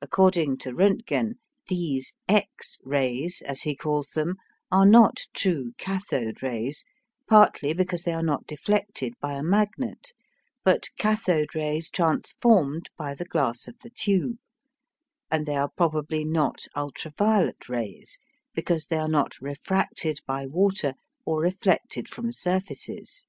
According 0.00 0.58
to 0.58 0.70
Rontgen, 0.72 1.40
these 1.66 2.14
"x" 2.28 2.78
rays, 2.84 3.42
as 3.44 3.62
he 3.62 3.74
calls 3.74 4.10
them, 4.10 4.36
are 4.70 4.86
not 4.86 5.26
true 5.34 5.72
cathode 5.78 6.44
rays, 6.44 6.84
partly 7.28 7.74
because 7.74 8.04
they 8.04 8.12
are 8.12 8.22
not 8.22 8.46
deflected 8.46 9.14
by 9.20 9.34
a 9.34 9.42
magnet, 9.42 10.12
but 10.62 10.90
cathode 10.96 11.56
rays 11.56 11.90
transformed 11.90 12.88
by 12.96 13.16
the 13.16 13.24
glass 13.24 13.66
of 13.66 13.76
the 13.82 13.90
tube; 13.90 14.38
and 15.28 15.44
they 15.44 15.56
are 15.56 15.72
probably 15.76 16.24
not 16.24 16.66
ultra 16.76 17.10
violet 17.18 17.68
rays, 17.68 18.20
because 18.54 18.86
they 18.86 18.96
are 18.96 19.08
not 19.08 19.40
refracted 19.40 20.20
by 20.24 20.46
water 20.46 20.94
or 21.26 21.40
reflected 21.40 22.08
from 22.08 22.30
surfaces. 22.30 23.26